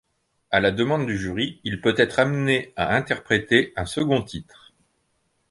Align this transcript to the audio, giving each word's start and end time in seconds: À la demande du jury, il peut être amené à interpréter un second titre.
À 0.49 0.59
la 0.61 0.71
demande 0.71 1.05
du 1.05 1.15
jury, 1.15 1.61
il 1.63 1.79
peut 1.79 1.93
être 1.95 2.17
amené 2.17 2.73
à 2.75 2.95
interpréter 2.95 3.71
un 3.75 3.85
second 3.85 4.23
titre. 4.23 4.73